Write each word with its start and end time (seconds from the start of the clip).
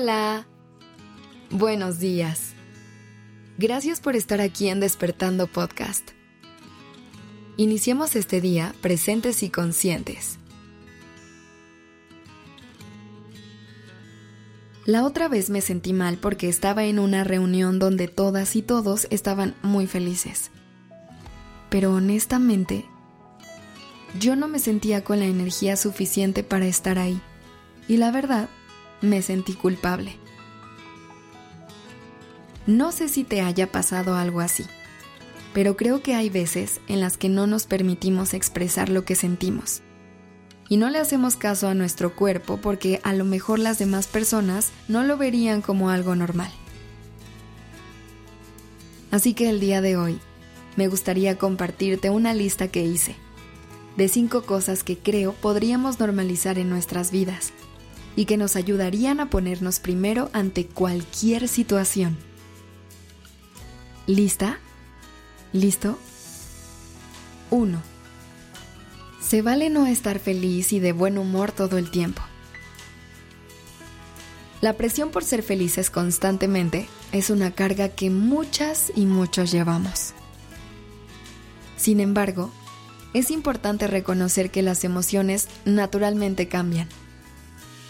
Hola. 0.00 0.46
Buenos 1.50 1.98
días. 1.98 2.52
Gracias 3.56 3.98
por 4.00 4.14
estar 4.14 4.40
aquí 4.40 4.68
en 4.68 4.78
Despertando 4.78 5.48
Podcast. 5.48 6.10
Iniciemos 7.56 8.14
este 8.14 8.40
día 8.40 8.76
presentes 8.80 9.42
y 9.42 9.50
conscientes. 9.50 10.38
La 14.86 15.04
otra 15.04 15.26
vez 15.26 15.50
me 15.50 15.62
sentí 15.62 15.92
mal 15.92 16.16
porque 16.16 16.48
estaba 16.48 16.84
en 16.84 17.00
una 17.00 17.24
reunión 17.24 17.80
donde 17.80 18.06
todas 18.06 18.54
y 18.54 18.62
todos 18.62 19.08
estaban 19.10 19.56
muy 19.62 19.88
felices. 19.88 20.52
Pero 21.70 21.92
honestamente, 21.92 22.84
yo 24.20 24.36
no 24.36 24.46
me 24.46 24.60
sentía 24.60 25.02
con 25.02 25.18
la 25.18 25.26
energía 25.26 25.76
suficiente 25.76 26.44
para 26.44 26.66
estar 26.66 27.00
ahí. 27.00 27.20
Y 27.88 27.96
la 27.96 28.12
verdad, 28.12 28.48
me 29.00 29.22
sentí 29.22 29.54
culpable. 29.54 30.16
No 32.66 32.92
sé 32.92 33.08
si 33.08 33.24
te 33.24 33.40
haya 33.40 33.72
pasado 33.72 34.14
algo 34.14 34.40
así, 34.40 34.64
pero 35.54 35.76
creo 35.76 36.02
que 36.02 36.14
hay 36.14 36.28
veces 36.28 36.80
en 36.88 37.00
las 37.00 37.16
que 37.16 37.28
no 37.28 37.46
nos 37.46 37.66
permitimos 37.66 38.34
expresar 38.34 38.88
lo 38.88 39.04
que 39.04 39.14
sentimos. 39.14 39.82
Y 40.68 40.76
no 40.76 40.90
le 40.90 40.98
hacemos 40.98 41.36
caso 41.36 41.68
a 41.68 41.74
nuestro 41.74 42.14
cuerpo 42.14 42.58
porque 42.58 43.00
a 43.02 43.14
lo 43.14 43.24
mejor 43.24 43.58
las 43.58 43.78
demás 43.78 44.06
personas 44.06 44.70
no 44.86 45.02
lo 45.02 45.16
verían 45.16 45.62
como 45.62 45.88
algo 45.88 46.14
normal. 46.14 46.50
Así 49.10 49.32
que 49.32 49.48
el 49.48 49.60
día 49.60 49.80
de 49.80 49.96
hoy 49.96 50.18
me 50.76 50.88
gustaría 50.88 51.38
compartirte 51.38 52.10
una 52.10 52.34
lista 52.34 52.68
que 52.68 52.84
hice 52.84 53.16
de 53.96 54.08
cinco 54.08 54.42
cosas 54.42 54.84
que 54.84 54.96
creo 54.96 55.32
podríamos 55.32 55.98
normalizar 55.98 56.56
en 56.58 56.70
nuestras 56.70 57.10
vidas 57.10 57.52
y 58.18 58.24
que 58.24 58.36
nos 58.36 58.56
ayudarían 58.56 59.20
a 59.20 59.30
ponernos 59.30 59.78
primero 59.78 60.28
ante 60.32 60.66
cualquier 60.66 61.46
situación. 61.46 62.18
¿Lista? 64.08 64.58
¿Listo? 65.52 65.96
1. 67.50 67.80
Se 69.20 69.40
vale 69.40 69.70
no 69.70 69.86
estar 69.86 70.18
feliz 70.18 70.72
y 70.72 70.80
de 70.80 70.90
buen 70.90 71.16
humor 71.16 71.52
todo 71.52 71.78
el 71.78 71.92
tiempo. 71.92 72.20
La 74.62 74.72
presión 74.72 75.10
por 75.10 75.22
ser 75.22 75.44
felices 75.44 75.88
constantemente 75.88 76.88
es 77.12 77.30
una 77.30 77.52
carga 77.52 77.88
que 77.88 78.10
muchas 78.10 78.90
y 78.96 79.06
muchos 79.06 79.52
llevamos. 79.52 80.12
Sin 81.76 82.00
embargo, 82.00 82.50
es 83.14 83.30
importante 83.30 83.86
reconocer 83.86 84.50
que 84.50 84.62
las 84.62 84.82
emociones 84.82 85.46
naturalmente 85.64 86.48
cambian 86.48 86.88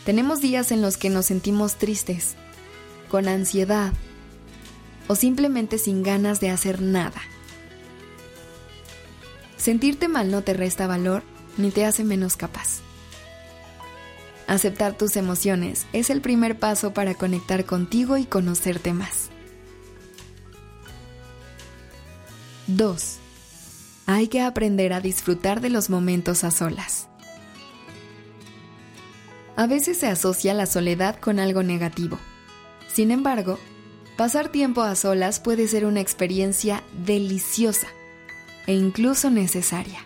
tenemos 0.09 0.41
días 0.41 0.73
en 0.73 0.81
los 0.81 0.97
que 0.97 1.11
nos 1.11 1.27
sentimos 1.27 1.77
tristes, 1.77 2.35
con 3.11 3.29
ansiedad 3.29 3.93
o 5.07 5.15
simplemente 5.15 5.77
sin 5.77 6.03
ganas 6.03 6.41
de 6.41 6.49
hacer 6.49 6.81
nada. 6.81 7.21
Sentirte 9.59 10.09
mal 10.09 10.31
no 10.31 10.41
te 10.41 10.55
resta 10.55 10.87
valor 10.87 11.25
ni 11.59 11.71
te 11.71 11.85
hace 11.85 12.05
menos 12.05 12.39
capaz. 12.39 12.81
Aceptar 14.47 14.97
tus 14.97 15.15
emociones 15.19 15.85
es 15.93 16.09
el 16.09 16.23
primer 16.23 16.59
paso 16.59 16.95
para 16.95 17.13
conectar 17.13 17.67
contigo 17.67 18.17
y 18.17 18.25
conocerte 18.25 18.95
más. 18.95 19.29
2. 22.67 23.19
Hay 24.07 24.29
que 24.29 24.41
aprender 24.41 24.95
a 24.95 25.03
disfrutar 25.03 25.61
de 25.61 25.69
los 25.69 25.91
momentos 25.91 26.45
a 26.45 26.51
solas. 26.51 27.09
A 29.59 29.67
veces 29.67 29.99
se 29.99 30.07
asocia 30.07 30.55
la 30.55 30.67
soledad 30.67 31.19
con 31.19 31.41
algo 31.41 31.65
negativo. 31.65 32.17
Sin 32.87 33.11
embargo, 33.11 33.59
pasar 34.17 34.51
tiempo 34.51 34.83
a 34.83 34.95
solas 34.95 35.41
puede 35.41 35.67
ser 35.67 35.85
una 35.85 35.99
experiencia 35.99 36.85
deliciosa 37.05 37.89
e 38.69 38.75
incluso 38.75 39.31
necesaria. 39.31 39.99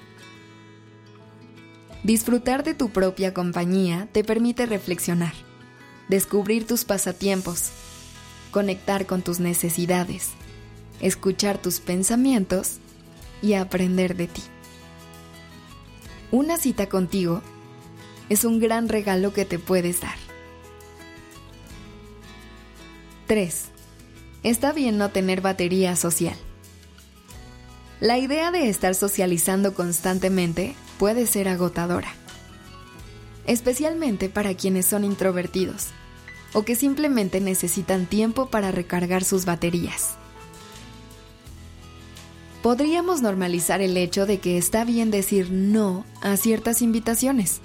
Disfrutar 2.03 2.65
de 2.65 2.73
tu 2.73 2.93
propia 2.93 3.35
compañía 3.35 4.09
te 4.11 4.25
permite 4.25 4.65
reflexionar, 4.65 5.35
descubrir 6.09 6.67
tus 6.67 6.87
pasatiempos, 6.87 7.73
conectar 8.53 9.05
con 9.05 9.21
tus 9.21 9.39
necesidades, 9.39 10.31
escuchar 11.03 11.59
tus 11.59 11.79
pensamientos 11.79 12.79
y 13.43 13.53
aprender 13.53 14.17
de 14.17 14.29
ti. 14.29 14.43
Una 16.31 16.57
cita 16.57 16.89
contigo 16.89 17.43
es 18.33 18.47
un 18.47 18.61
gran 18.61 18.89
regalo 18.89 19.35
que 19.35 19.45
te 19.45 19.59
puedes 19.59 20.01
dar. 20.01 20.17
3. 23.27 23.65
Está 24.43 24.73
bien 24.73 24.97
no 24.97 25.11
tener 25.11 25.43
batería 25.43 25.97
social. 25.97 26.37
La 28.01 28.17
idea 28.17 28.51
de 28.51 28.71
estar 28.71 28.95
socializando 28.95 29.75
constantemente 29.75 30.75
puede 30.99 31.27
ser 31.27 31.47
agotadora, 31.47 32.15
especialmente 33.47 34.31
para 34.31 34.55
quienes 34.55 34.87
son 34.87 35.05
introvertidos 35.05 35.89
o 36.55 36.65
que 36.65 36.75
simplemente 36.75 37.39
necesitan 37.39 38.07
tiempo 38.07 38.47
para 38.49 38.71
recargar 38.71 39.25
sus 39.25 39.45
baterías. 39.45 40.15
Podríamos 42.63 43.21
normalizar 43.21 43.83
el 43.83 43.95
hecho 43.99 44.25
de 44.25 44.39
que 44.39 44.57
está 44.57 44.85
bien 44.87 45.11
decir 45.11 45.51
no 45.51 46.07
a 46.23 46.39
ciertas 46.39 46.81
invitaciones 46.81 47.61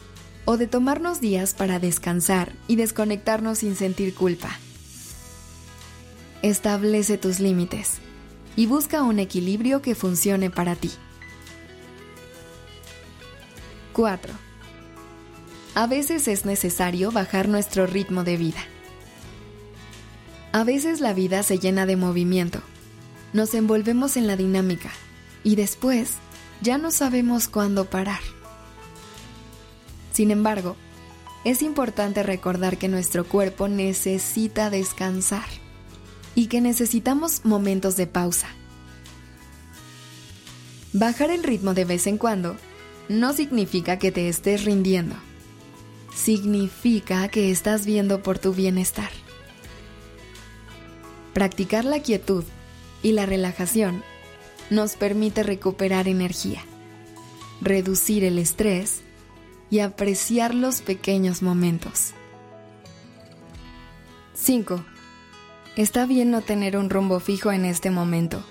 o 0.50 0.56
de 0.56 0.66
tomarnos 0.66 1.20
días 1.20 1.54
para 1.54 1.78
descansar 1.78 2.54
y 2.70 2.78
desconectarnos 2.78 3.60
sin 3.60 3.76
sentir 3.76 4.16
culpa. 4.16 4.58
Establece 6.42 7.18
tus 7.18 7.42
límites 7.42 7.98
y 8.56 8.66
busca 8.66 9.04
un 9.04 9.20
equilibrio 9.20 9.82
que 9.82 9.94
funcione 9.94 10.50
para 10.50 10.78
ti. 10.78 10.90
4. 13.92 14.34
A 15.76 15.86
veces 15.86 16.30
es 16.30 16.46
necesario 16.46 17.12
bajar 17.12 17.50
nuestro 17.50 17.86
ritmo 17.86 18.24
de 18.24 18.38
vida. 18.38 18.64
A 20.54 20.64
veces 20.64 21.02
la 21.02 21.12
vida 21.12 21.44
se 21.44 21.60
llena 21.60 21.86
de 21.86 21.98
movimiento, 21.98 22.62
nos 23.34 23.54
envolvemos 23.54 24.16
en 24.16 24.28
la 24.28 24.38
dinámica 24.38 24.92
y 25.44 25.58
después 25.58 26.14
ya 26.62 26.78
no 26.78 26.92
sabemos 26.92 27.50
cuándo 27.50 27.84
parar. 27.84 28.37
Sin 30.18 30.32
embargo, 30.32 30.76
es 31.44 31.62
importante 31.62 32.24
recordar 32.24 32.80
que 32.80 32.88
nuestro 32.88 33.24
cuerpo 33.24 33.68
necesita 33.68 34.72
descansar 34.72 35.46
y 36.34 36.48
que 36.48 36.60
necesitamos 36.60 37.46
momentos 37.46 37.98
de 37.98 38.08
pausa. 38.08 38.48
Bajar 40.92 41.30
el 41.30 41.44
ritmo 41.44 41.76
de 41.76 41.86
vez 41.86 42.08
en 42.08 42.18
cuando 42.18 42.58
no 43.10 43.32
significa 43.34 44.00
que 44.00 44.12
te 44.12 44.28
estés 44.28 44.66
rindiendo. 44.66 45.14
Significa 46.16 47.28
que 47.28 47.52
estás 47.52 47.86
viendo 47.86 48.24
por 48.24 48.40
tu 48.40 48.56
bienestar. 48.56 49.12
Practicar 51.36 51.86
la 51.86 52.00
quietud 52.00 52.44
y 53.04 53.12
la 53.12 53.28
relajación 53.28 54.02
nos 54.72 54.96
permite 54.96 55.44
recuperar 55.44 56.08
energía, 56.08 56.64
reducir 57.62 58.24
el 58.24 58.40
estrés 58.40 59.04
y 59.70 59.80
apreciar 59.80 60.54
los 60.54 60.82
pequeños 60.82 61.42
momentos. 61.42 62.14
5. 64.34 64.84
Está 65.76 66.06
bien 66.06 66.32
no 66.32 66.42
tener 66.42 66.78
un 66.78 66.90
rumbo 66.90 67.20
fijo 67.20 67.52
en 67.52 67.66
este 67.66 67.92
momento. 67.92 68.44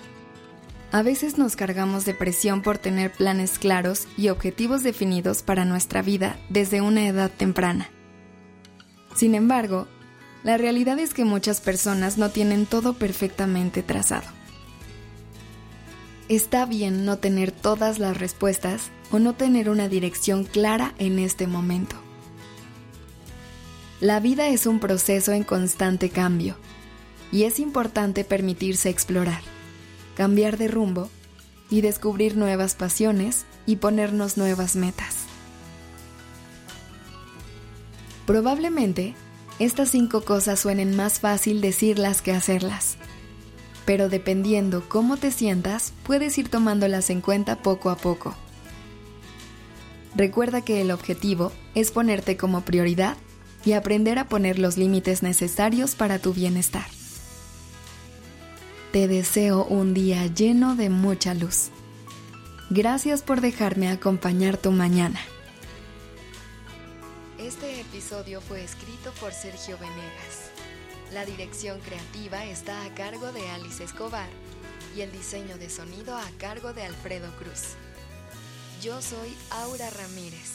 A 0.91 1.01
veces 1.01 1.37
nos 1.37 1.55
cargamos 1.55 2.05
de 2.05 2.13
presión 2.13 2.61
por 2.61 2.77
tener 2.77 3.11
planes 3.11 3.59
claros 3.59 4.07
y 4.15 4.29
objetivos 4.29 4.83
definidos 4.83 5.43
para 5.43 5.65
nuestra 5.65 6.01
vida 6.01 6.37
desde 6.49 6.81
una 6.81 7.07
edad 7.07 7.29
temprana. 7.29 7.89
Sin 9.15 9.35
embargo, 9.35 9.87
la 10.43 10.57
realidad 10.57 10.99
es 10.99 11.13
que 11.13 11.25
muchas 11.25 11.59
personas 11.59 12.17
no 12.17 12.29
tienen 12.29 12.65
todo 12.65 12.93
perfectamente 12.93 13.83
trazado. 13.83 14.27
Está 16.29 16.65
bien 16.65 17.03
no 17.03 17.17
tener 17.17 17.51
todas 17.51 17.99
las 17.99 18.17
respuestas 18.17 18.91
o 19.11 19.19
no 19.19 19.33
tener 19.33 19.69
una 19.69 19.87
dirección 19.87 20.43
clara 20.43 20.93
en 20.97 21.19
este 21.19 21.47
momento. 21.47 21.95
La 23.99 24.19
vida 24.19 24.49
es 24.49 24.65
un 24.65 24.79
proceso 24.79 25.31
en 25.31 25.43
constante 25.43 26.09
cambio 26.09 26.55
y 27.31 27.43
es 27.43 27.59
importante 27.59 28.23
permitirse 28.23 28.89
explorar, 28.89 29.41
cambiar 30.15 30.57
de 30.57 30.67
rumbo 30.67 31.09
y 31.69 31.81
descubrir 31.81 32.37
nuevas 32.37 32.75
pasiones 32.75 33.45
y 33.65 33.77
ponernos 33.77 34.37
nuevas 34.37 34.75
metas. 34.75 35.15
Probablemente 38.25 39.15
estas 39.59 39.89
cinco 39.89 40.23
cosas 40.23 40.59
suenen 40.59 40.95
más 40.95 41.19
fácil 41.19 41.61
decirlas 41.61 42.21
que 42.21 42.31
hacerlas 42.31 42.97
pero 43.87 44.09
dependiendo 44.09 44.83
cómo 44.89 45.15
te 45.15 45.31
sientas, 45.31 45.93
puedes 46.03 46.37
ir 46.37 46.49
tomándolas 46.49 47.09
en 47.09 47.21
cuenta 47.21 47.55
poco 47.55 47.89
a 47.89 47.95
poco. 47.95 48.35
Recuerda 50.17 50.61
que 50.61 50.81
el 50.81 50.89
objetivo 50.89 51.51
es 51.75 51.91
ponerte 51.91 52.37
como 52.37 52.61
prioridad 52.61 53.17
y 53.63 53.73
aprender 53.73 54.17
a 54.17 54.27
poner 54.27 54.57
los 54.57 54.75
límites 54.75 55.21
necesarios 55.21 55.93
para 55.93 56.17
tu 56.17 56.33
bienestar. 56.33 56.87
Te 58.91 59.07
deseo 59.07 59.63
un 59.65 59.93
día 59.93 60.25
lleno 60.25 60.75
de 60.75 60.89
mucha 60.89 61.35
luz. 61.35 61.69
Gracias 62.71 63.21
por 63.21 63.41
dejarme 63.41 63.89
acompañar 63.89 64.57
tu 64.57 64.71
mañana. 64.71 65.19
Este 67.37 67.79
episodio 67.79 68.41
fue 68.41 68.63
escrito 68.63 69.11
por 69.19 69.33
Sergio 69.33 69.77
Venegas. 69.77 70.49
La 71.13 71.25
dirección 71.25 71.79
creativa 71.81 72.43
está 72.45 72.83
a 72.85 72.95
cargo 72.95 73.31
de 73.31 73.47
Alice 73.51 73.83
Escobar 73.83 74.29
y 74.95 75.01
el 75.01 75.11
diseño 75.11 75.59
de 75.59 75.69
sonido 75.69 76.17
a 76.17 76.25
cargo 76.39 76.73
de 76.73 76.81
Alfredo 76.81 77.29
Cruz. 77.37 77.75
Yo 78.81 79.01
soy 79.01 79.35
Aura 79.49 79.89
Ramírez. 79.89 80.51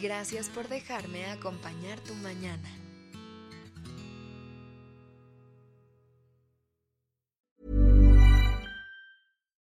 Gracias 0.00 0.48
por 0.48 0.68
dejarme 0.68 1.26
acompañar 1.26 1.98
tu 2.00 2.14
mañana. 2.14 2.68